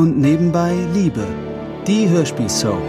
und 0.00 0.18
nebenbei 0.18 0.72
Liebe. 0.94 1.26
Die 1.86 2.08
Hörspielsoap. 2.08 2.80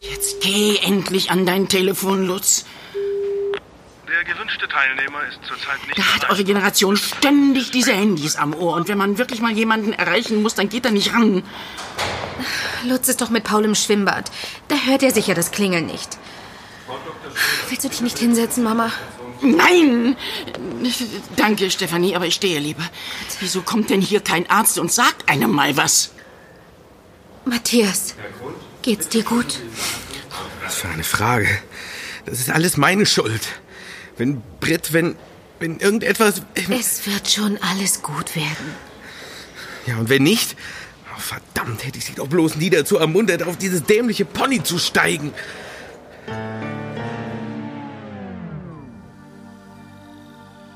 Jetzt 0.00 0.42
geh 0.42 0.76
endlich 0.82 1.30
an 1.30 1.46
dein 1.46 1.68
Telefon, 1.68 2.26
Lutz. 2.26 2.66
Der 4.24 4.34
gewünschte 4.34 4.68
Teilnehmer 4.68 5.22
ist 5.24 5.38
zurzeit 5.46 5.86
nicht 5.86 5.98
Da 5.98 6.14
hat 6.14 6.30
eure 6.30 6.44
Generation 6.44 6.96
ständig 6.96 7.70
diese 7.72 7.92
Handys 7.92 8.36
am 8.36 8.54
Ohr. 8.54 8.74
Und 8.74 8.88
wenn 8.88 8.96
man 8.96 9.18
wirklich 9.18 9.40
mal 9.40 9.52
jemanden 9.52 9.92
erreichen 9.92 10.40
muss, 10.42 10.54
dann 10.54 10.68
geht 10.68 10.86
er 10.86 10.92
nicht 10.92 11.12
ran. 11.12 11.42
Lutz 12.84 13.08
ist 13.08 13.20
doch 13.20 13.30
mit 13.30 13.44
Paul 13.44 13.64
im 13.64 13.74
Schwimmbad. 13.74 14.30
Da 14.68 14.76
hört 14.86 15.02
er 15.02 15.10
sicher 15.10 15.34
das 15.34 15.50
Klingeln 15.50 15.86
nicht. 15.86 16.16
Willst 17.68 17.84
du 17.84 17.88
dich 17.88 18.00
nicht 18.00 18.18
hinsetzen, 18.18 18.64
Mama? 18.64 18.90
Nein! 19.42 20.16
Danke, 21.36 21.70
Stefanie, 21.70 22.16
aber 22.16 22.26
ich 22.26 22.34
stehe 22.34 22.60
lieber. 22.60 22.84
Wieso 23.40 23.60
kommt 23.62 23.90
denn 23.90 24.00
hier 24.00 24.20
kein 24.20 24.48
Arzt 24.48 24.78
und 24.78 24.90
sagt 24.90 25.28
einem 25.28 25.50
mal 25.50 25.76
was? 25.76 26.12
Matthias, 27.44 28.14
geht's 28.80 29.08
dir 29.08 29.22
gut? 29.22 29.60
Was 30.64 30.76
für 30.76 30.88
eine 30.88 31.04
Frage. 31.04 31.48
Das 32.24 32.38
ist 32.40 32.48
alles 32.48 32.78
meine 32.78 33.04
Schuld. 33.04 33.42
Wenn 34.16 34.42
Britt, 34.60 34.92
wenn, 34.92 35.16
wenn 35.58 35.78
irgendetwas... 35.78 36.42
Es 36.54 37.06
wird 37.06 37.30
schon 37.30 37.58
alles 37.58 38.02
gut 38.02 38.36
werden. 38.36 38.66
Ja, 39.86 39.98
und 39.98 40.08
wenn 40.08 40.22
nicht? 40.22 40.56
Oh, 41.14 41.20
verdammt, 41.20 41.84
hätte 41.84 41.98
ich 41.98 42.04
sie 42.04 42.14
doch 42.14 42.28
bloß 42.28 42.56
nie 42.56 42.70
dazu 42.70 42.96
ermuntert, 42.96 43.42
auf 43.42 43.56
dieses 43.56 43.82
dämliche 43.82 44.24
Pony 44.24 44.62
zu 44.62 44.78
steigen. 44.78 45.32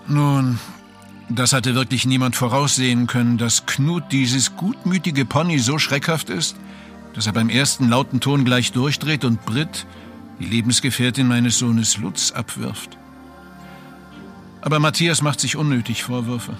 Nun, 0.06 0.58
das 1.28 1.52
hatte 1.52 1.74
wirklich 1.74 2.06
niemand 2.06 2.36
voraussehen 2.36 3.06
können, 3.06 3.38
dass 3.38 3.66
Knut 3.66 4.04
dieses 4.10 4.56
gutmütige 4.56 5.24
Pony 5.24 5.58
so 5.58 5.78
schreckhaft 5.78 6.30
ist, 6.30 6.56
dass 7.14 7.26
er 7.26 7.32
beim 7.32 7.50
ersten 7.50 7.88
lauten 7.88 8.20
Ton 8.20 8.44
gleich 8.44 8.72
durchdreht 8.72 9.24
und 9.24 9.44
Britt, 9.44 9.86
die 10.40 10.46
Lebensgefährtin 10.46 11.26
meines 11.26 11.58
Sohnes 11.58 11.98
Lutz, 11.98 12.30
abwirft. 12.30 12.97
Aber 14.68 14.80
Matthias 14.80 15.22
macht 15.22 15.40
sich 15.40 15.56
unnötig 15.56 16.04
Vorwürfe. 16.04 16.52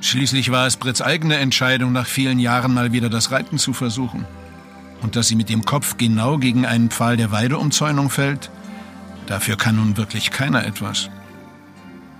Schließlich 0.00 0.50
war 0.52 0.66
es 0.66 0.78
Britts 0.78 1.02
eigene 1.02 1.36
Entscheidung, 1.36 1.92
nach 1.92 2.06
vielen 2.06 2.38
Jahren 2.38 2.72
mal 2.72 2.92
wieder 2.92 3.10
das 3.10 3.30
Reiten 3.30 3.58
zu 3.58 3.74
versuchen. 3.74 4.24
Und 5.02 5.16
dass 5.16 5.28
sie 5.28 5.34
mit 5.34 5.50
dem 5.50 5.66
Kopf 5.66 5.98
genau 5.98 6.38
gegen 6.38 6.64
einen 6.64 6.88
Pfahl 6.88 7.18
der 7.18 7.30
Weideumzäunung 7.30 8.08
fällt, 8.08 8.50
dafür 9.26 9.58
kann 9.58 9.76
nun 9.76 9.98
wirklich 9.98 10.30
keiner 10.30 10.64
etwas. 10.64 11.10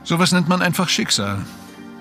Sowas 0.03 0.33
nennt 0.33 0.51
man 0.51 0.61
einfach 0.61 0.91
Schicksal. 0.91 1.39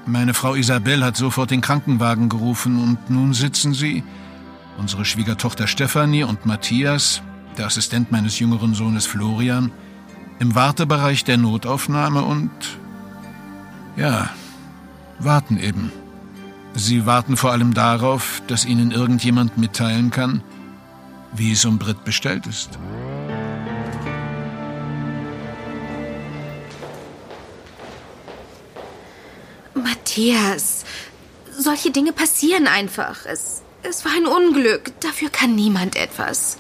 Meine 0.06 0.34
Frau 0.34 0.56
Isabel 0.56 1.02
hat 1.02 1.16
sofort 1.16 1.52
den 1.52 1.62
Krankenwagen 1.62 2.28
gerufen 2.28 2.84
und 2.84 3.10
nun 3.10 3.34
sitzen 3.34 3.74
sie, 3.74 4.04
unsere 4.78 5.06
Schwiegertochter 5.06 5.68
Stefanie 5.68 6.26
und 6.26 6.46
Matthias, 6.46 7.22
der 7.58 7.68
Assistent 7.68 8.12
meines 8.12 8.40
jüngeren 8.40 8.74
Sohnes 8.74 9.06
Florian, 9.06 9.72
im 10.40 10.54
Wartebereich 10.54 11.24
der 11.24 11.38
Notaufnahme 11.38 12.24
und 12.24 12.52
ja, 14.00 14.30
warten 15.20 15.58
eben. 15.58 15.92
Sie 16.74 17.06
warten 17.06 17.36
vor 17.36 17.52
allem 17.52 17.74
darauf, 17.74 18.42
dass 18.48 18.66
ihnen 18.66 18.92
irgendjemand 18.92 19.58
mitteilen 19.58 20.12
kann, 20.12 20.42
wie 21.34 21.52
es 21.52 21.66
um 21.66 21.78
Britt 21.78 22.06
bestellt 22.06 22.48
ist. 22.48 22.70
Matthias, 29.74 30.86
solche 31.58 31.92
Dinge 31.92 32.14
passieren 32.14 32.68
einfach. 32.68 33.26
Es, 33.26 33.62
es 33.84 34.06
war 34.06 34.14
ein 34.14 34.26
Unglück. 34.26 35.00
Dafür 35.02 35.30
kann 35.30 35.56
niemand 35.56 35.96
etwas. 35.96 36.58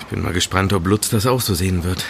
Ich 0.00 0.06
bin 0.06 0.22
mal 0.22 0.32
gespannt, 0.32 0.72
ob 0.72 0.86
Lutz 0.86 1.10
das 1.10 1.26
auch 1.26 1.40
so 1.40 1.54
sehen 1.54 1.84
wird. 1.84 2.04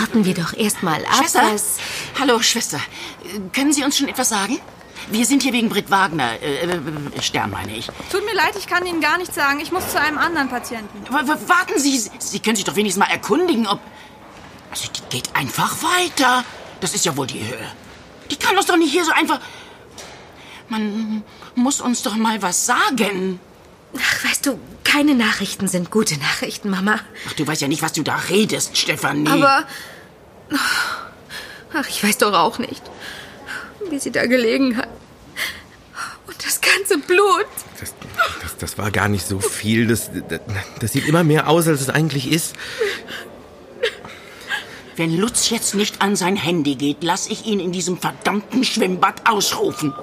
Warten 0.00 0.24
wir 0.24 0.34
doch 0.34 0.52
erst 0.54 0.82
mal 0.82 1.04
ab. 1.04 1.16
Schwester? 1.18 1.42
was- 1.52 1.76
Hallo, 2.18 2.40
Schwester. 2.40 2.80
Können 3.52 3.72
Sie 3.72 3.84
uns 3.84 3.98
schon 3.98 4.08
etwas 4.08 4.30
sagen? 4.30 4.58
Wir 5.10 5.26
sind 5.26 5.42
hier 5.42 5.52
wegen 5.52 5.68
Britt 5.68 5.90
Wagner. 5.90 6.40
Äh, 6.42 6.64
äh, 6.64 7.22
Stern 7.22 7.50
meine 7.50 7.76
ich. 7.76 7.86
Tut 8.10 8.24
mir 8.24 8.34
leid, 8.34 8.54
ich 8.58 8.66
kann 8.66 8.86
Ihnen 8.86 9.00
gar 9.00 9.18
nichts 9.18 9.34
sagen. 9.34 9.60
Ich 9.60 9.72
muss 9.72 9.90
zu 9.90 10.00
einem 10.00 10.18
anderen 10.18 10.48
Patienten. 10.48 11.04
W- 11.06 11.48
warten 11.48 11.78
Sie, 11.78 11.98
Sie 12.18 12.38
können 12.40 12.56
sich 12.56 12.64
doch 12.64 12.76
wenigstens 12.76 13.04
mal 13.04 13.12
erkundigen, 13.12 13.66
ob... 13.66 13.80
Also, 14.70 14.88
die 14.92 15.16
geht 15.16 15.34
einfach 15.34 15.76
weiter. 15.82 16.44
Das 16.80 16.94
ist 16.94 17.04
ja 17.04 17.16
wohl 17.16 17.26
die 17.26 17.40
Höhe. 17.44 17.66
Die 18.30 18.36
kann 18.36 18.56
uns 18.56 18.66
doch 18.66 18.76
nicht 18.76 18.92
hier 18.92 19.04
so 19.04 19.12
einfach... 19.12 19.40
Man 20.68 21.24
muss 21.56 21.80
uns 21.80 22.02
doch 22.02 22.14
mal 22.16 22.40
was 22.42 22.64
sagen. 22.66 23.40
Ach, 23.96 24.24
weißt 24.24 24.46
du, 24.46 24.58
keine 24.84 25.14
Nachrichten 25.14 25.68
sind 25.68 25.90
gute 25.90 26.18
Nachrichten, 26.18 26.70
Mama. 26.70 27.00
Ach, 27.28 27.32
du 27.34 27.46
weißt 27.46 27.60
ja 27.62 27.68
nicht, 27.68 27.82
was 27.82 27.92
du 27.92 28.02
da 28.02 28.16
redest, 28.16 28.76
Stefanie. 28.76 29.28
Aber. 29.28 29.64
Ach, 31.72 31.88
ich 31.88 32.02
weiß 32.02 32.18
doch 32.18 32.32
auch 32.32 32.58
nicht, 32.58 32.82
wie 33.88 33.98
sie 33.98 34.10
da 34.10 34.26
gelegen 34.26 34.76
hat. 34.76 34.88
Und 36.26 36.44
das 36.44 36.60
ganze 36.60 36.98
Blut. 36.98 37.46
Das, 37.78 37.94
das, 38.42 38.56
das 38.56 38.78
war 38.78 38.90
gar 38.90 39.08
nicht 39.08 39.26
so 39.26 39.40
viel. 39.40 39.86
Das, 39.86 40.10
das, 40.28 40.40
das 40.80 40.92
sieht 40.92 41.06
immer 41.06 41.24
mehr 41.24 41.48
aus, 41.48 41.66
als 41.66 41.80
es 41.80 41.88
eigentlich 41.88 42.30
ist. 42.30 42.54
Wenn 44.96 45.16
Lutz 45.16 45.50
jetzt 45.50 45.74
nicht 45.74 46.02
an 46.02 46.14
sein 46.14 46.36
Handy 46.36 46.74
geht, 46.74 46.98
lass 47.00 47.28
ich 47.28 47.46
ihn 47.46 47.58
in 47.58 47.72
diesem 47.72 47.98
verdammten 47.98 48.64
Schwimmbad 48.64 49.28
ausrufen. 49.28 49.94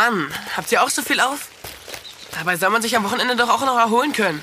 Mann, 0.00 0.32
habt 0.56 0.72
ihr 0.72 0.82
auch 0.82 0.88
so 0.88 1.02
viel 1.02 1.20
auf? 1.20 1.48
Dabei 2.32 2.56
soll 2.56 2.70
man 2.70 2.80
sich 2.80 2.96
am 2.96 3.04
Wochenende 3.04 3.36
doch 3.36 3.50
auch 3.50 3.60
noch 3.60 3.76
erholen 3.76 4.14
können. 4.14 4.42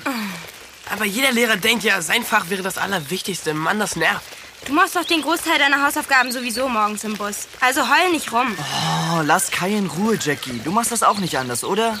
Aber 0.88 1.04
jeder 1.04 1.32
Lehrer 1.32 1.56
denkt 1.56 1.82
ja, 1.82 2.00
sein 2.00 2.24
Fach 2.24 2.48
wäre 2.48 2.62
das 2.62 2.78
Allerwichtigste. 2.78 3.54
Mann, 3.54 3.80
das 3.80 3.96
nervt. 3.96 4.22
Du 4.66 4.72
machst 4.72 4.94
doch 4.94 5.02
den 5.02 5.20
Großteil 5.20 5.58
deiner 5.58 5.84
Hausaufgaben 5.84 6.30
sowieso 6.30 6.68
morgens 6.68 7.02
im 7.02 7.16
Bus. 7.16 7.48
Also 7.58 7.88
heul 7.88 8.12
nicht 8.12 8.30
rum. 8.32 8.56
Oh, 8.56 9.22
lass 9.24 9.50
Kai 9.50 9.70
in 9.70 9.88
Ruhe, 9.88 10.16
Jackie. 10.20 10.60
Du 10.62 10.70
machst 10.70 10.92
das 10.92 11.02
auch 11.02 11.18
nicht 11.18 11.36
anders, 11.36 11.64
oder? 11.64 11.98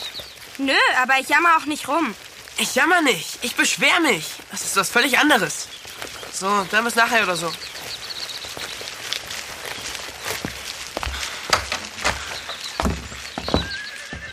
Nö, 0.58 0.72
aber 1.02 1.14
ich 1.20 1.28
jammer 1.28 1.56
auch 1.56 1.66
nicht 1.66 1.88
rum. 1.88 2.14
Ich 2.58 2.76
jammer 2.76 3.02
nicht, 3.02 3.40
ich 3.42 3.56
beschwer 3.56 3.98
mich. 4.00 4.26
Das 4.52 4.62
ist 4.62 4.76
was 4.76 4.88
völlig 4.88 5.18
anderes. 5.18 5.66
So, 6.32 6.64
dann 6.70 6.84
bis 6.84 6.94
nachher 6.94 7.24
oder 7.24 7.34
so. 7.34 7.52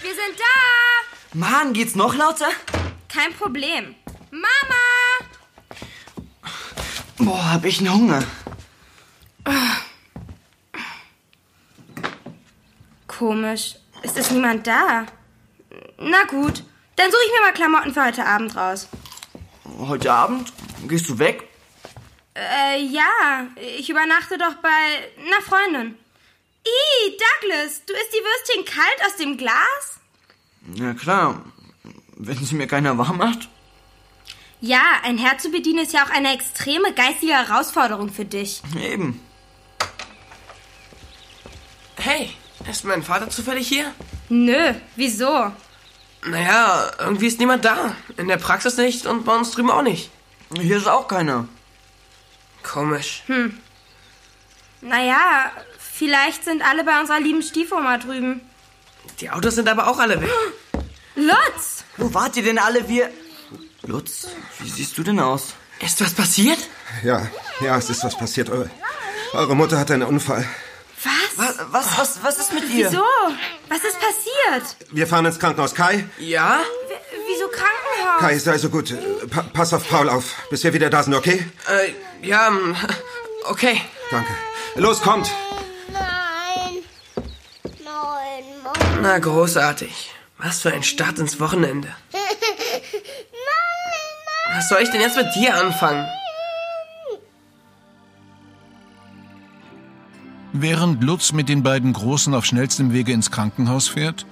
Wir 0.05 0.13
sind 0.13 0.39
da! 0.39 0.45
Mann, 1.35 1.73
geht's 1.73 1.95
noch 1.95 2.15
lauter? 2.15 2.47
Kein 3.09 3.33
Problem. 3.33 3.93
Mama! 4.31 4.85
Boah, 7.17 7.51
hab 7.51 7.65
ich 7.65 7.79
einen 7.79 7.93
Hunger. 7.93 8.23
Komisch. 13.07 13.75
Es 14.01 14.15
ist 14.15 14.31
niemand 14.31 14.65
da. 14.65 15.07
Na 15.97 16.23
gut, 16.23 16.63
dann 16.95 17.11
suche 17.11 17.21
ich 17.25 17.31
mir 17.33 17.41
mal 17.41 17.53
Klamotten 17.53 17.93
für 17.93 18.05
heute 18.05 18.25
Abend 18.25 18.55
raus. 18.55 18.87
Heute 19.77 20.13
Abend? 20.13 20.53
Gehst 20.87 21.09
du 21.09 21.19
weg? 21.19 21.49
Äh, 22.33 22.81
ja, 22.81 23.47
ich 23.77 23.89
übernachte 23.89 24.37
doch 24.37 24.55
bei 24.61 24.69
einer 25.19 25.41
Freundin. 25.41 25.97
Ih, 26.65 27.11
Douglas, 27.11 27.83
du 27.85 27.93
isst 27.93 28.13
die 28.13 28.23
Würstchen 28.23 28.63
kalt 28.63 29.05
aus 29.05 29.17
dem 29.17 29.35
Glas? 29.35 29.99
Ja, 30.73 30.93
klar. 30.93 31.41
Wenn 32.17 32.37
sie 32.37 32.55
mir 32.55 32.67
keiner 32.67 32.97
warm 32.97 33.17
macht. 33.17 33.49
Ja, 34.61 34.81
ein 35.03 35.17
Herz 35.17 35.43
zu 35.43 35.51
bedienen 35.51 35.79
ist 35.79 35.93
ja 35.93 36.05
auch 36.05 36.09
eine 36.09 36.33
extreme 36.33 36.93
geistige 36.93 37.33
Herausforderung 37.33 38.11
für 38.11 38.25
dich. 38.25 38.61
Eben. 38.81 39.21
Hey, 41.97 42.31
ist 42.69 42.85
mein 42.85 43.03
Vater 43.03 43.29
zufällig 43.29 43.67
hier? 43.67 43.93
Nö, 44.29 44.73
wieso? 44.95 45.51
Naja, 46.25 46.91
irgendwie 46.99 47.27
ist 47.27 47.39
niemand 47.39 47.63
da. 47.65 47.95
In 48.17 48.27
der 48.27 48.37
Praxis 48.37 48.77
nicht 48.77 49.05
und 49.05 49.25
bei 49.25 49.35
uns 49.35 49.51
drüben 49.51 49.69
auch 49.69 49.83
nicht. 49.83 50.09
Hier 50.59 50.77
ist 50.77 50.87
auch 50.87 51.07
keiner. 51.07 51.47
Komisch. 52.63 53.23
Hm. 53.27 53.59
Naja, 54.81 55.51
vielleicht 55.77 56.43
sind 56.43 56.63
alle 56.63 56.83
bei 56.83 56.99
unserer 56.99 57.19
lieben 57.19 57.43
Stiefoma 57.43 57.97
drüben. 57.97 58.41
Die 59.19 59.29
Autos 59.29 59.55
sind 59.55 59.67
aber 59.69 59.87
auch 59.87 59.99
alle 59.99 60.21
weg. 60.21 60.29
Lutz! 61.15 61.83
Wo 61.97 62.13
wart 62.13 62.35
ihr 62.37 62.43
denn 62.43 62.59
alle? 62.59 62.87
Wir. 62.89 63.09
Lutz, 63.83 64.27
wie 64.59 64.69
siehst 64.69 64.97
du 64.97 65.03
denn 65.03 65.19
aus? 65.19 65.53
Ist 65.79 66.01
was 66.01 66.13
passiert? 66.13 66.59
Ja, 67.03 67.27
ja, 67.61 67.77
es 67.77 67.89
ist 67.89 68.03
was 68.03 68.17
passiert. 68.17 68.49
Eure, 68.49 68.69
eure 69.33 69.55
Mutter 69.55 69.77
hatte 69.77 69.93
einen 69.93 70.03
Unfall. 70.03 70.45
Was? 71.03 71.37
Was, 71.37 71.57
was, 71.71 71.97
was, 71.97 72.23
was 72.23 72.37
ist 72.39 72.53
mit 72.53 72.69
ihr? 72.69 72.89
Wieso? 72.89 73.03
Was 73.69 73.83
ist 73.83 73.97
passiert? 73.99 74.75
Wir 74.91 75.05
fahren 75.07 75.25
ins 75.25 75.39
Krankenhaus. 75.39 75.75
Kai? 75.75 76.05
Ja? 76.17 76.59
W 76.87 76.93
wieso 77.27 77.47
Krankenhaus? 77.47 78.19
Kai, 78.19 78.37
sei 78.39 78.57
so 78.57 78.69
gut. 78.69 78.95
Pa 79.29 79.43
pass 79.43 79.73
auf 79.73 79.87
Paul 79.89 80.09
auf, 80.09 80.35
bis 80.49 80.63
wir 80.63 80.73
wieder 80.73 80.89
da 80.89 81.03
sind, 81.03 81.13
okay? 81.13 81.45
Äh, 81.67 81.93
ja, 82.25 82.51
okay. 83.45 83.81
Danke. 84.11 84.31
Los, 84.75 85.01
kommt! 85.01 85.31
Nein. 85.91 86.83
Nein, 87.83 88.43
Mama. 88.63 88.75
Na, 89.01 89.19
großartig. 89.19 90.11
Was 90.37 90.61
für 90.61 90.73
ein 90.73 90.83
Start 90.83 91.19
ins 91.19 91.39
Wochenende. 91.39 91.89
Was 94.53 94.69
soll 94.69 94.81
ich 94.81 94.89
denn 94.89 95.01
jetzt 95.01 95.17
mit 95.17 95.27
dir 95.35 95.55
anfangen? 95.55 96.07
Während 100.53 101.03
Lutz 101.03 101.33
mit 101.33 101.49
den 101.49 101.63
beiden 101.63 101.91
Großen 101.91 102.33
auf 102.33 102.45
schnellstem 102.45 102.93
Wege 102.93 103.11
ins 103.11 103.31
Krankenhaus 103.31 103.89
fährt, 103.89 104.25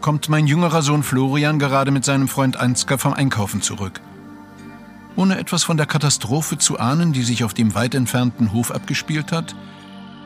kommt 0.00 0.30
mein 0.30 0.46
jüngerer 0.46 0.80
Sohn 0.80 1.02
Florian 1.02 1.58
gerade 1.58 1.90
mit 1.90 2.04
seinem 2.04 2.28
Freund 2.28 2.56
Ansgar 2.56 2.96
vom 2.96 3.12
Einkaufen 3.12 3.60
zurück. 3.60 4.00
Ohne 5.16 5.38
etwas 5.38 5.62
von 5.62 5.76
der 5.76 5.84
Katastrophe 5.84 6.56
zu 6.56 6.78
ahnen, 6.78 7.12
die 7.12 7.22
sich 7.22 7.44
auf 7.44 7.52
dem 7.52 7.74
weit 7.74 7.94
entfernten 7.94 8.52
Hof 8.54 8.70
abgespielt 8.70 9.32
hat, 9.32 9.54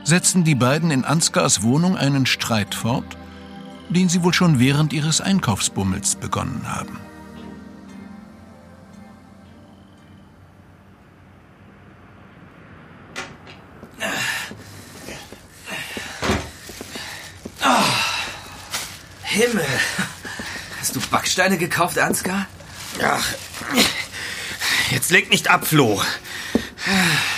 setzen 0.05 0.44
die 0.44 0.55
beiden 0.55 0.93
in 0.93 1.05
Ansgars 1.05 1.62
Wohnung 1.62 1.97
einen 1.97 2.27
Streit 2.27 2.75
fort, 2.75 3.17
den 3.89 4.09
sie 4.09 4.23
wohl 4.23 4.33
schon 4.33 4.59
während 4.59 4.93
ihres 4.93 5.21
Einkaufsbummels 5.21 6.17
begonnen 6.17 6.63
haben. 6.67 6.99
Himmel. 19.35 19.67
Hast 20.79 20.95
du 20.95 21.01
Backsteine 21.11 21.59
gekauft, 21.59 21.99
Ansgar? 21.99 22.47
Ach, 23.03 23.27
jetzt 24.91 25.11
leg 25.11 25.29
nicht 25.31 25.49
ab, 25.49 25.67
Flo. 25.67 26.01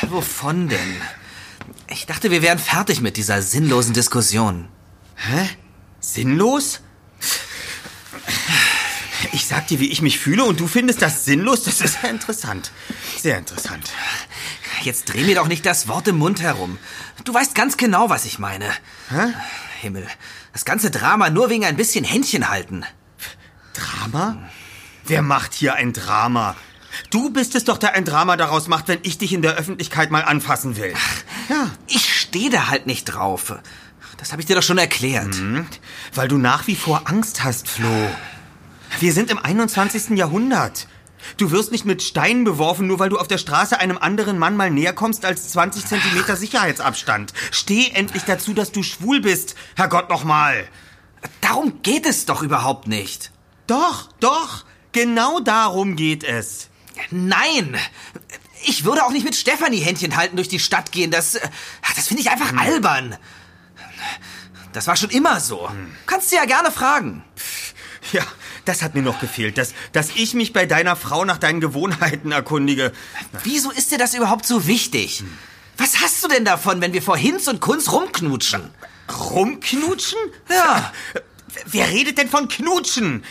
Wovon 0.08 0.68
denn? 0.68 1.00
Ich 1.88 2.04
dachte, 2.04 2.30
wir 2.30 2.42
wären 2.42 2.58
fertig 2.58 3.00
mit 3.00 3.16
dieser 3.16 3.40
sinnlosen 3.40 3.94
Diskussion. 3.94 4.68
Hä? 5.14 5.48
Sinnlos? 6.16 6.80
Ich 9.32 9.46
sag 9.46 9.66
dir, 9.66 9.80
wie 9.80 9.90
ich 9.90 10.00
mich 10.00 10.18
fühle 10.18 10.44
und 10.44 10.58
du 10.58 10.66
findest 10.66 11.02
das 11.02 11.26
sinnlos? 11.26 11.64
Das 11.64 11.82
ist 11.82 11.98
ja 12.02 12.08
interessant. 12.08 12.70
Sehr 13.20 13.36
interessant. 13.36 13.92
Jetzt 14.80 15.12
dreh 15.12 15.24
mir 15.24 15.34
doch 15.34 15.46
nicht 15.46 15.66
das 15.66 15.88
Wort 15.88 16.08
im 16.08 16.16
Mund 16.16 16.40
herum. 16.40 16.78
Du 17.24 17.34
weißt 17.34 17.54
ganz 17.54 17.76
genau, 17.76 18.08
was 18.08 18.24
ich 18.24 18.38
meine. 18.38 18.64
Hä? 19.10 19.34
Himmel, 19.82 20.08
das 20.54 20.64
ganze 20.64 20.90
Drama 20.90 21.28
nur 21.28 21.50
wegen 21.50 21.66
ein 21.66 21.76
bisschen 21.76 22.02
Händchen 22.02 22.48
halten. 22.48 22.86
Drama? 23.74 24.38
Wer 25.04 25.20
macht 25.20 25.52
hier 25.52 25.74
ein 25.74 25.92
Drama? 25.92 26.56
Du 27.10 27.28
bist 27.28 27.54
es 27.54 27.64
doch, 27.64 27.76
der 27.76 27.92
ein 27.92 28.06
Drama 28.06 28.38
daraus 28.38 28.68
macht, 28.68 28.88
wenn 28.88 29.00
ich 29.02 29.18
dich 29.18 29.34
in 29.34 29.42
der 29.42 29.56
Öffentlichkeit 29.56 30.10
mal 30.10 30.24
anfassen 30.24 30.78
will. 30.78 30.94
Ja. 31.50 31.72
Ich 31.88 32.18
stehe 32.18 32.48
da 32.48 32.68
halt 32.68 32.86
nicht 32.86 33.04
drauf. 33.04 33.54
Das 34.16 34.32
habe 34.32 34.40
ich 34.40 34.46
dir 34.46 34.56
doch 34.56 34.62
schon 34.62 34.78
erklärt. 34.78 35.34
Mhm. 35.36 35.66
Weil 36.14 36.28
du 36.28 36.38
nach 36.38 36.66
wie 36.66 36.76
vor 36.76 37.02
Angst 37.04 37.44
hast, 37.44 37.68
Flo. 37.68 38.10
Wir 39.00 39.12
sind 39.12 39.30
im 39.30 39.38
21. 39.38 40.16
Jahrhundert. 40.16 40.86
Du 41.36 41.50
wirst 41.50 41.72
nicht 41.72 41.84
mit 41.84 42.02
Steinen 42.02 42.44
beworfen, 42.44 42.86
nur 42.86 42.98
weil 42.98 43.08
du 43.08 43.18
auf 43.18 43.28
der 43.28 43.38
Straße 43.38 43.78
einem 43.78 43.98
anderen 43.98 44.38
Mann 44.38 44.56
mal 44.56 44.70
näher 44.70 44.92
kommst 44.92 45.24
als 45.24 45.50
20 45.52 45.86
Zentimeter 45.86 46.36
Sicherheitsabstand. 46.36 47.32
Steh 47.50 47.90
endlich 47.90 48.22
dazu, 48.22 48.54
dass 48.54 48.72
du 48.72 48.82
schwul 48.82 49.20
bist. 49.20 49.54
Herrgott 49.74 50.08
nochmal. 50.08 50.66
Darum 51.40 51.82
geht 51.82 52.06
es 52.06 52.26
doch 52.26 52.42
überhaupt 52.42 52.86
nicht. 52.86 53.32
Doch, 53.66 54.08
doch. 54.20 54.64
Genau 54.92 55.40
darum 55.40 55.96
geht 55.96 56.24
es. 56.24 56.68
Nein. 57.10 57.76
Ich 58.64 58.84
würde 58.84 59.04
auch 59.04 59.10
nicht 59.10 59.24
mit 59.24 59.34
Stefanie 59.34 59.80
Händchen 59.80 60.16
halten 60.16 60.36
durch 60.36 60.48
die 60.48 60.60
Stadt 60.60 60.92
gehen. 60.92 61.10
Das, 61.10 61.38
das 61.94 62.08
finde 62.08 62.22
ich 62.22 62.30
einfach 62.30 62.50
hm. 62.50 62.58
albern. 62.58 63.16
Das 64.76 64.86
war 64.86 64.94
schon 64.94 65.08
immer 65.08 65.40
so. 65.40 65.70
Hm. 65.70 65.90
Kannst 66.04 66.30
du 66.30 66.36
ja 66.36 66.44
gerne 66.44 66.70
fragen. 66.70 67.24
Ja, 68.12 68.22
das 68.66 68.82
hat 68.82 68.94
mir 68.94 69.00
noch 69.00 69.20
gefehlt, 69.20 69.56
dass, 69.56 69.72
dass 69.92 70.10
ich 70.10 70.34
mich 70.34 70.52
bei 70.52 70.66
deiner 70.66 70.96
Frau 70.96 71.24
nach 71.24 71.38
deinen 71.38 71.62
Gewohnheiten 71.62 72.30
erkundige. 72.30 72.92
Wieso 73.42 73.70
ist 73.70 73.90
dir 73.90 73.96
das 73.96 74.12
überhaupt 74.12 74.44
so 74.44 74.66
wichtig? 74.66 75.24
Was 75.78 76.02
hast 76.02 76.22
du 76.22 76.28
denn 76.28 76.44
davon, 76.44 76.82
wenn 76.82 76.92
wir 76.92 77.00
vor 77.00 77.16
Hinz 77.16 77.48
und 77.48 77.60
Kunz 77.60 77.90
rumknutschen? 77.90 78.70
Rumknutschen? 79.30 80.18
Ja. 80.50 80.92
Wer 81.64 81.88
redet 81.88 82.18
denn 82.18 82.28
von 82.28 82.46
Knutschen? 82.46 83.24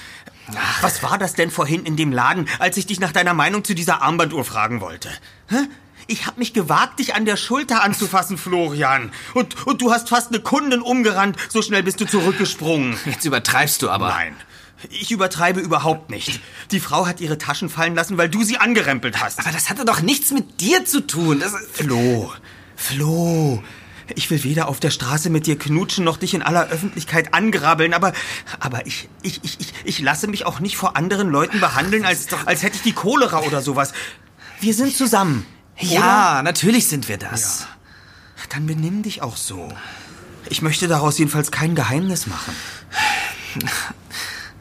Ach. 0.55 0.81
Was 0.81 1.03
war 1.03 1.19
das 1.19 1.35
denn 1.35 1.51
vorhin 1.51 1.85
in 1.85 1.95
dem 1.95 2.11
Laden, 2.11 2.49
als 2.57 2.75
ich 2.77 2.87
dich 2.87 2.99
nach 2.99 3.11
deiner 3.11 3.35
Meinung 3.35 3.63
zu 3.63 3.75
dieser 3.75 4.01
Armbanduhr 4.01 4.45
fragen 4.45 4.81
wollte? 4.81 5.09
Hä? 5.49 5.67
Ich 6.07 6.27
hab 6.27 6.37
mich 6.37 6.53
gewagt, 6.53 6.99
dich 6.99 7.15
an 7.15 7.25
der 7.25 7.37
Schulter 7.37 7.83
anzufassen, 7.83 8.37
Florian. 8.37 9.11
Und, 9.33 9.65
und 9.65 9.81
du 9.81 9.91
hast 9.91 10.09
fast 10.09 10.29
eine 10.29 10.39
Kundin 10.39 10.81
umgerannt, 10.81 11.37
so 11.49 11.61
schnell 11.61 11.83
bist 11.83 11.99
du 11.99 12.05
zurückgesprungen. 12.05 12.97
Jetzt 13.05 13.25
übertreibst 13.25 13.81
du 13.81 13.89
aber. 13.89 14.09
Nein. 14.09 14.35
Ich 14.89 15.11
übertreibe 15.11 15.61
überhaupt 15.61 16.11
nicht. 16.11 16.41
Die 16.71 16.79
Frau 16.79 17.07
hat 17.07 17.21
ihre 17.21 17.37
Taschen 17.37 17.69
fallen 17.69 17.95
lassen, 17.95 18.17
weil 18.17 18.29
du 18.29 18.43
sie 18.43 18.57
angerempelt 18.57 19.19
hast. 19.19 19.39
Aber 19.39 19.51
das 19.51 19.69
hatte 19.69 19.85
doch 19.85 20.01
nichts 20.01 20.31
mit 20.31 20.61
dir 20.61 20.85
zu 20.85 21.01
tun. 21.07 21.39
Das 21.39 21.53
Flo, 21.73 22.31
Flo, 22.75 23.63
ich 24.13 24.29
will 24.29 24.43
weder 24.43 24.67
auf 24.67 24.79
der 24.79 24.91
Straße 24.91 25.31
mit 25.31 25.47
dir 25.47 25.57
knutschen, 25.57 26.03
noch 26.03 26.17
dich 26.17 26.35
in 26.35 26.43
aller 26.43 26.67
Öffentlichkeit 26.67 27.33
angrabeln, 27.33 27.93
aber, 27.93 28.13
aber 28.59 28.85
ich, 28.85 29.09
ich, 29.23 29.39
ich, 29.43 29.59
ich, 29.59 29.73
ich 29.83 29.99
lasse 30.01 30.27
mich 30.27 30.45
auch 30.45 30.59
nicht 30.59 30.77
vor 30.77 30.95
anderen 30.95 31.29
Leuten 31.29 31.59
behandeln, 31.59 32.05
als, 32.05 32.27
als 32.45 32.61
hätte 32.61 32.75
ich 32.75 32.83
die 32.83 32.93
Cholera 32.93 33.39
oder 33.39 33.61
sowas. 33.61 33.93
Wir 34.59 34.73
sind 34.73 34.95
zusammen. 34.95 35.45
Ja, 35.77 36.33
oder? 36.33 36.43
natürlich 36.43 36.87
sind 36.87 37.07
wir 37.09 37.17
das. 37.17 37.61
Ja. 37.61 37.67
Dann 38.49 38.67
benimm 38.67 39.03
dich 39.03 39.21
auch 39.21 39.35
so. 39.35 39.69
Ich 40.49 40.61
möchte 40.61 40.87
daraus 40.87 41.17
jedenfalls 41.17 41.51
kein 41.51 41.75
Geheimnis 41.75 42.27
machen. 42.27 42.55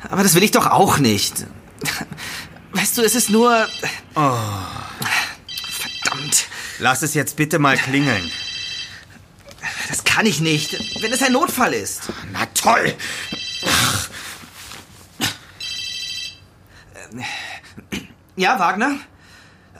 Aber 0.08 0.22
das 0.22 0.34
will 0.34 0.42
ich 0.42 0.50
doch 0.50 0.66
auch 0.66 0.98
nicht. 0.98 1.46
Weißt 2.72 2.98
du, 2.98 3.02
es 3.02 3.14
ist 3.14 3.30
nur... 3.30 3.68
Oh. 4.16 4.36
Verdammt. 6.02 6.46
Lass 6.80 7.02
es 7.02 7.14
jetzt 7.14 7.36
bitte 7.36 7.58
mal 7.58 7.76
klingeln. 7.76 8.30
Das 9.88 10.02
kann 10.04 10.26
ich 10.26 10.40
nicht, 10.40 10.72
wenn 11.02 11.12
es 11.12 11.22
ein 11.22 11.32
Notfall 11.32 11.72
ist. 11.72 12.12
Na 12.32 12.46
toll. 12.46 12.94
Ja, 18.34 18.58
Wagner? 18.58 18.98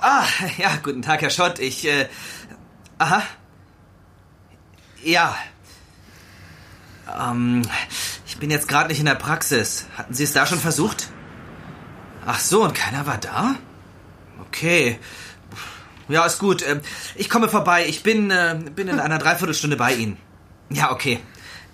Ah, 0.06 0.26
ja, 0.58 0.76
guten 0.82 1.00
Tag, 1.00 1.22
Herr 1.22 1.30
Schott. 1.30 1.58
Ich, 1.58 1.86
äh... 1.86 2.08
Aha. 2.98 3.22
Ja. 5.02 5.34
Ähm, 7.18 7.62
ich 8.26 8.36
bin 8.36 8.50
jetzt 8.50 8.68
gerade 8.68 8.88
nicht 8.90 8.98
in 8.98 9.06
der 9.06 9.14
Praxis. 9.14 9.86
Hatten 9.96 10.12
Sie 10.12 10.24
es 10.24 10.34
da 10.34 10.44
schon 10.44 10.58
versucht? 10.58 11.08
Ach 12.26 12.38
so, 12.38 12.64
und 12.64 12.74
keiner 12.74 13.06
war 13.06 13.16
da? 13.16 13.54
Okay. 14.46 14.98
Ja, 16.08 16.26
ist 16.26 16.38
gut. 16.38 16.62
Ähm, 16.68 16.82
ich 17.14 17.30
komme 17.30 17.48
vorbei. 17.48 17.86
Ich 17.86 18.02
bin, 18.02 18.30
äh, 18.30 18.60
bin 18.74 18.88
in 18.88 19.00
einer 19.00 19.16
Dreiviertelstunde 19.16 19.78
bei 19.78 19.94
Ihnen. 19.94 20.18
Ja, 20.68 20.92
okay. 20.92 21.18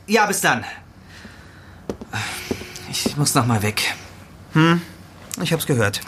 Ja, 0.07 0.27
bis 0.27 0.41
dann. 0.41 0.65
Ich 2.93 3.17
muss 3.17 3.35
noch 3.35 3.47
mal 3.47 3.65
weg. 3.65 3.93
Hm, 4.53 4.83
ich 5.43 5.53
hab's 5.53 5.67
gehört. 5.67 6.01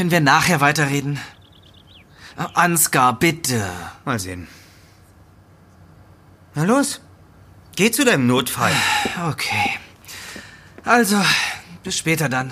Können 0.00 0.12
wir 0.12 0.20
nachher 0.20 0.62
weiterreden? 0.62 1.20
Ansgar, 2.54 3.18
bitte. 3.18 3.70
Mal 4.06 4.18
sehen. 4.18 4.48
Na 6.54 6.64
los. 6.64 7.02
Geh 7.76 7.90
zu 7.90 8.06
deinem 8.06 8.26
Notfall. 8.26 8.72
Okay. 9.28 9.78
Also, 10.86 11.22
bis 11.82 11.98
später 11.98 12.30
dann. 12.30 12.50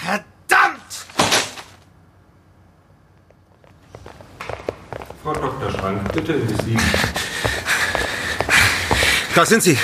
Verdammt! 0.00 0.92
Frau 5.24 5.32
Dr. 5.32 5.72
Schrank, 5.72 6.12
bitte 6.12 6.34
in 6.34 6.46
die 6.46 6.62
Sieben. 6.62 6.82
Da 9.34 9.44
sind 9.44 9.64
Sie. 9.64 9.76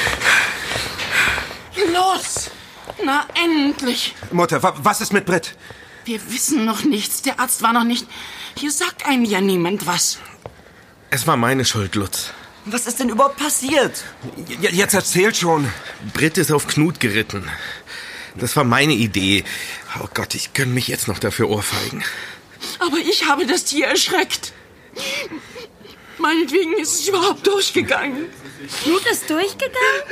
Na, 3.08 3.26
endlich. 3.42 4.14
Mutter, 4.32 4.62
wa 4.62 4.74
was 4.82 5.00
ist 5.00 5.14
mit 5.14 5.24
Britt? 5.24 5.56
Wir 6.04 6.20
wissen 6.30 6.66
noch 6.66 6.84
nichts. 6.84 7.22
Der 7.22 7.40
Arzt 7.40 7.62
war 7.62 7.72
noch 7.72 7.84
nicht. 7.84 8.06
Hier 8.54 8.70
sagt 8.70 9.06
einem 9.06 9.24
ja 9.24 9.40
niemand 9.40 9.86
was. 9.86 10.18
Es 11.08 11.26
war 11.26 11.38
meine 11.38 11.64
Schuld, 11.64 11.94
Lutz. 11.94 12.34
Was 12.66 12.86
ist 12.86 13.00
denn 13.00 13.08
überhaupt 13.08 13.38
passiert? 13.38 14.04
J 14.60 14.72
jetzt 14.72 14.92
erzählt 14.92 15.38
schon. 15.38 15.72
Britt 16.12 16.36
ist 16.36 16.52
auf 16.52 16.66
Knut 16.66 17.00
geritten. 17.00 17.48
Das 18.34 18.56
war 18.56 18.64
meine 18.64 18.92
Idee. 18.92 19.42
Oh 20.02 20.08
Gott, 20.12 20.34
ich 20.34 20.52
gönn 20.52 20.74
mich 20.74 20.88
jetzt 20.88 21.08
noch 21.08 21.18
dafür 21.18 21.48
Ohrfeigen. 21.48 22.04
Aber 22.78 22.98
ich 22.98 23.26
habe 23.26 23.46
das 23.46 23.64
Tier 23.64 23.86
erschreckt. 23.86 24.52
Meinetwegen 26.18 26.74
ist 26.74 27.00
es 27.00 27.08
überhaupt 27.08 27.46
durchgegangen. 27.46 28.26
Knut 28.82 29.06
ist 29.06 29.30
durchgegangen? 29.30 30.02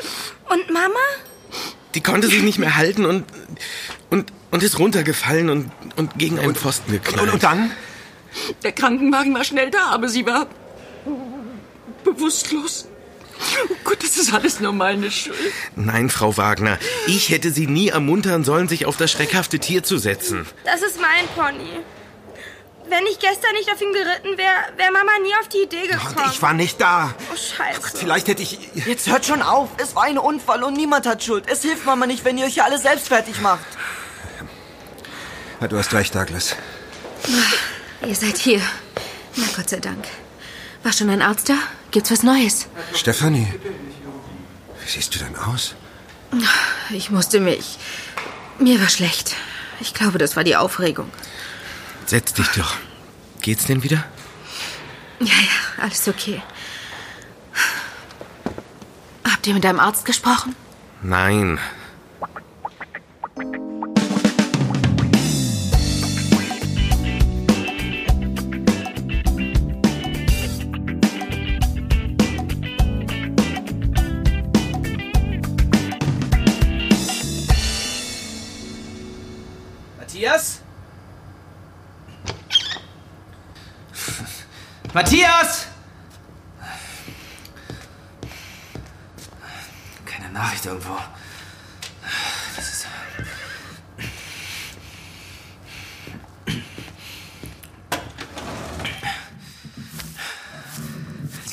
Und 0.49 0.71
Mama? 0.71 1.07
Die 1.97 2.03
konnte 2.03 2.29
sich 2.29 2.43
nicht 2.43 2.59
mehr 2.59 2.77
halten 2.77 3.07
und, 3.07 3.25
und, 4.11 4.31
und 4.51 4.63
ist 4.63 4.79
runtergefallen 4.79 5.49
und, 5.49 5.71
und 5.97 6.19
gegen 6.19 6.39
einen 6.39 6.55
Pfosten 6.55 6.93
geknallt. 6.93 7.23
Und, 7.23 7.33
und 7.33 7.43
dann? 7.43 7.71
Der 8.63 8.73
Krankenwagen 8.73 9.33
war 9.33 9.45
schnell 9.45 9.71
da, 9.71 9.87
aber 9.87 10.09
sie 10.09 10.27
war 10.27 10.47
bewusstlos. 12.05 12.87
Oh 13.71 13.75
Gott, 13.85 14.03
das 14.03 14.19
ist 14.19 14.35
alles 14.35 14.61
nur 14.61 14.73
meine 14.73 15.11
Schuld. 15.11 15.37
Nein, 15.75 16.11
Frau 16.11 16.37
Wagner, 16.37 16.79
ich 17.07 17.31
hätte 17.31 17.51
Sie 17.51 17.67
nie 17.67 17.89
ermuntern 17.89 18.45
sollen, 18.45 18.69
sich 18.69 18.85
auf 18.85 18.99
das 18.99 19.11
schreckhafte 19.11 19.59
Tier 19.59 19.83
zu 19.83 19.97
setzen. 19.97 20.45
Das 20.65 20.83
ist 20.83 21.01
mein 21.01 21.27
Pony. 21.35 21.81
Wenn 22.89 23.05
ich 23.07 23.19
gestern 23.19 23.53
nicht 23.55 23.71
auf 23.73 23.81
ihn 23.81 23.93
geritten 23.93 24.39
wäre, 24.39 24.55
wäre 24.77 24.93
Mama 24.93 25.13
nie 25.23 25.35
auf 25.41 25.49
die 25.49 25.63
Idee 25.63 25.89
gekommen. 25.89 26.17
Und 26.17 26.33
ich 26.33 26.41
war 26.41 26.53
nicht 26.53 26.81
da. 26.81 27.15
Oh, 27.33 27.37
scheiße. 27.37 27.97
Vielleicht 27.97 28.29
hätte 28.29 28.43
ich... 28.43 28.59
Jetzt 28.75 29.09
hört 29.09 29.27
schon 29.27 29.43
auf. 29.43 29.71
Es 29.79 29.95
war 29.97 30.05
ein 30.05 30.19
Unfall 30.19 30.63
und 30.63 30.75
niemand 30.75 31.07
hat 31.07 31.25
Schuld. 31.25 31.45
Es 31.49 31.63
hilft 31.63 31.85
Mama 31.85 32.07
nicht, 32.07 32.25
wenn 32.25 32.39
ihr 32.39 32.47
euch 32.47 32.55
hier 32.55 32.65
alle 32.65 32.79
selbst 32.79 33.09
fertig 33.09 33.41
macht. 33.41 33.67
Ja, 35.61 35.69
du 35.69 35.79
hast 35.79 35.93
recht, 35.95 36.15
Douglas. 36.15 36.55
Ihr 38.07 38.15
seid 38.15 38.37
hier. 38.37 38.61
Na 39.35 39.47
Gott 39.57 39.71
sei 39.71 39.81
Dank. 39.81 40.05
War 40.83 40.93
schon 40.93 41.11
ein 41.11 41.23
Arzt 41.23 41.49
da? 41.49 41.57
Gibt's 41.91 42.11
was 42.11 42.23
Neues? 42.23 42.69
Stefanie, 42.95 43.53
wie 44.81 44.89
siehst 44.89 45.15
du 45.15 45.19
denn 45.19 45.35
aus? 45.37 45.75
Ich 46.91 47.11
musste 47.11 47.41
mich. 47.41 47.79
Mir 48.59 48.81
war 48.81 48.89
schlecht. 48.89 49.35
Ich 49.81 49.95
glaube, 49.95 50.19
das 50.19 50.37
war 50.37 50.45
die 50.45 50.57
Aufregung. 50.57 51.11
Setz 52.07 52.33
dich 52.35 52.49
doch. 52.51 52.77
Geht's 53.43 53.67
denn 53.67 53.83
wieder? 53.83 54.05
Ja, 55.21 55.27
ja, 55.27 55.83
alles 55.83 56.07
okay. 56.09 56.41
Habt 59.25 59.47
ihr 59.47 59.55
mit 59.55 59.65
deinem 59.65 59.81
Arzt 59.81 60.05
gesprochen? 60.05 60.55
Nein. 61.03 61.59
Matthias! 84.97 85.67
Keine 90.07 90.31
Nachricht 90.31 90.65
irgendwo. 90.65 90.97
Das 92.57 92.67
ist. 92.67 92.87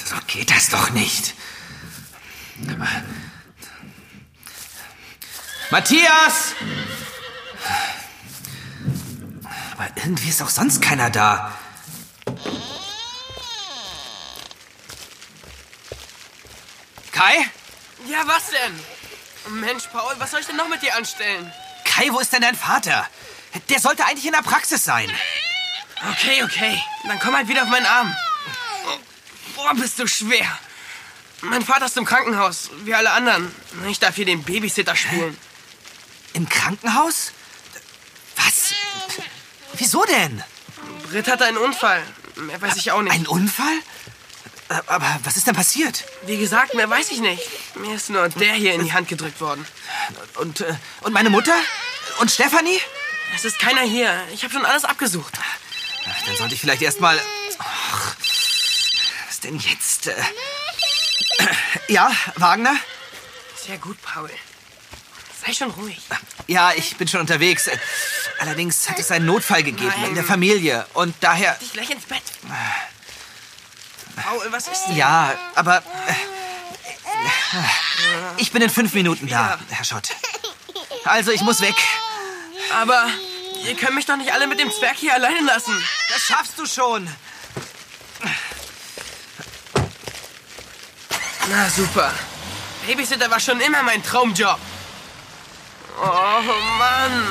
So 0.05 0.15
geht 0.27 0.49
das 0.49 0.69
doch 0.69 0.91
nicht. 0.91 1.33
Aber. 2.69 2.87
Matthias! 5.69 6.53
Aber 9.73 9.89
irgendwie 9.97 10.29
ist 10.29 10.41
auch 10.41 10.47
sonst 10.49 10.81
keiner 10.81 11.09
da. 11.09 11.51
Kai? 17.13 17.45
Ja, 18.07 18.27
was 18.27 18.49
denn? 18.49 19.59
Mensch, 19.61 19.83
Paul, 19.91 20.13
was 20.17 20.31
soll 20.31 20.41
ich 20.41 20.47
denn 20.47 20.55
noch 20.55 20.67
mit 20.67 20.81
dir 20.81 20.95
anstellen? 20.95 21.51
Kai, 21.85 22.09
wo 22.11 22.19
ist 22.19 22.33
denn 22.33 22.41
dein 22.41 22.55
Vater? 22.55 23.07
Der 23.69 23.79
sollte 23.79 24.05
eigentlich 24.05 24.25
in 24.25 24.33
der 24.33 24.41
Praxis 24.41 24.83
sein. 24.83 25.09
Okay, 26.11 26.43
okay. 26.43 26.83
Dann 27.07 27.19
komm 27.19 27.35
halt 27.35 27.47
wieder 27.47 27.63
auf 27.63 27.69
meinen 27.69 27.85
Arm. 27.85 28.13
Boah, 29.55 29.73
bist 29.75 29.99
du 29.99 30.07
schwer. 30.07 30.47
Mein 31.41 31.63
Vater 31.63 31.85
ist 31.85 31.97
im 31.97 32.05
Krankenhaus, 32.05 32.71
wie 32.83 32.95
alle 32.95 33.11
anderen. 33.11 33.53
Ich 33.87 33.99
darf 33.99 34.15
hier 34.15 34.25
den 34.25 34.43
Babysitter 34.43 34.95
spielen. 34.95 35.37
Im 36.33 36.49
Krankenhaus? 36.49 37.31
Was? 38.37 38.73
Wieso 39.73 40.03
denn? 40.05 40.43
Britt 41.09 41.27
hatte 41.27 41.45
einen 41.45 41.57
Unfall. 41.57 42.01
Mehr 42.35 42.59
weiß 42.61 42.75
ich 42.77 42.91
auch 42.91 43.01
nicht. 43.01 43.13
Ein 43.13 43.27
Unfall? 43.27 43.77
Aber 44.87 45.19
was 45.23 45.37
ist 45.37 45.47
denn 45.47 45.55
passiert? 45.55 46.05
Wie 46.25 46.37
gesagt, 46.37 46.73
mehr 46.73 46.89
weiß 46.89 47.11
ich 47.11 47.19
nicht. 47.19 47.43
Mir 47.75 47.95
ist 47.95 48.09
nur 48.09 48.29
der 48.29 48.53
hier 48.53 48.73
in 48.73 48.83
die 48.83 48.93
Hand 48.93 49.07
gedrückt 49.07 49.39
worden. 49.41 49.65
Und, 50.35 50.61
äh, 50.61 50.75
und 51.01 51.13
meine 51.13 51.29
Mutter? 51.29 51.55
Und 52.19 52.31
Stefanie? 52.31 52.79
Es 53.35 53.45
ist 53.45 53.59
keiner 53.59 53.81
hier. 53.81 54.21
Ich 54.33 54.43
habe 54.43 54.53
schon 54.53 54.65
alles 54.65 54.85
abgesucht. 54.85 55.33
Ach, 56.07 56.25
dann 56.25 56.35
sollte 56.35 56.55
ich 56.55 56.61
vielleicht 56.61 56.81
erst 56.81 56.99
mal. 56.99 57.19
Ach, 57.59 58.15
was 59.27 59.39
denn 59.39 59.57
jetzt? 59.59 60.07
Äh, 60.07 60.15
ja, 61.87 62.11
Wagner? 62.35 62.75
Sehr 63.55 63.77
gut, 63.77 64.01
Paul. 64.01 64.29
Sei 65.45 65.53
schon 65.53 65.71
ruhig. 65.71 65.99
Ja, 66.47 66.71
ich 66.73 66.95
bin 66.97 67.07
schon 67.07 67.19
unterwegs. 67.19 67.69
Allerdings 68.39 68.89
hat 68.89 68.99
es 68.99 69.11
einen 69.11 69.25
Notfall 69.25 69.63
gegeben 69.63 69.93
Nein. 69.95 70.09
in 70.09 70.15
der 70.15 70.23
Familie 70.23 70.85
und 70.93 71.15
daher. 71.21 71.55
Dich 71.55 71.73
gleich 71.73 71.89
ins 71.89 72.05
Bett. 72.05 72.21
Paul, 74.15 74.51
was 74.51 74.67
ist 74.67 74.85
denn? 74.87 74.95
Ja, 74.95 75.33
aber. 75.55 75.77
Äh, 75.77 76.13
ich 78.37 78.51
bin 78.51 78.61
in 78.61 78.69
fünf 78.69 78.93
Minuten 78.93 79.27
da, 79.27 79.57
Herr 79.69 79.85
Schott. 79.85 80.09
Also, 81.05 81.31
ich 81.31 81.41
muss 81.41 81.61
weg. 81.61 81.75
Aber 82.73 83.07
ihr 83.65 83.75
könnt 83.75 83.95
mich 83.95 84.05
doch 84.05 84.17
nicht 84.17 84.31
alle 84.33 84.47
mit 84.47 84.59
dem 84.59 84.71
Zwerg 84.71 84.97
hier 84.97 85.13
alleine 85.13 85.41
lassen. 85.41 85.73
Das 86.09 86.21
schaffst 86.21 86.57
du 86.57 86.65
schon. 86.65 87.07
Na 91.49 91.69
super. 91.69 92.11
Babysitter 92.85 93.29
war 93.29 93.39
schon 93.39 93.59
immer 93.61 93.83
mein 93.83 94.03
Traumjob. 94.03 94.59
Oh 96.01 96.41
Mann. 96.77 97.23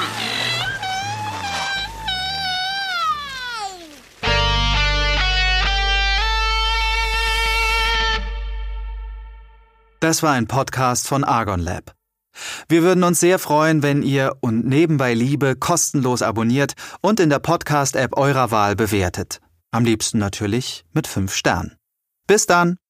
Das 10.02 10.25
war 10.25 10.32
ein 10.32 10.49
Podcast 10.49 11.06
von 11.06 11.23
Argon 11.23 11.61
Lab. 11.61 11.94
Wir 12.68 12.82
würden 12.82 13.04
uns 13.04 13.21
sehr 13.21 13.38
freuen, 13.38 13.85
wenn 13.85 14.02
ihr 14.02 14.37
und 14.40 14.66
nebenbei 14.66 15.14
Liebe 15.14 15.54
kostenlos 15.54 16.23
abonniert 16.23 16.73
und 17.02 17.21
in 17.21 17.30
der 17.30 17.38
Podcast-App 17.38 18.18
eurer 18.18 18.50
Wahl 18.50 18.75
bewertet. 18.75 19.40
Am 19.71 19.85
liebsten 19.85 20.18
natürlich 20.18 20.85
mit 20.92 21.06
5 21.06 21.32
Sternen. 21.32 21.76
Bis 22.26 22.47
dann! 22.47 22.81